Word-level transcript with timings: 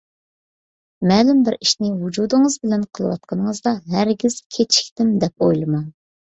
مەلۇم 1.09 1.43
بىر 1.49 1.55
ئىشنى 1.57 1.91
ۋۇجۇدىڭىز 1.99 2.55
بىلەن 2.63 2.87
قىلىۋاتقىنىڭىزدا، 2.97 3.75
ھەرگىز 3.97 4.39
كېچىكتىم 4.57 5.13
دەپ 5.27 5.47
ئويلىماڭ. 5.51 5.87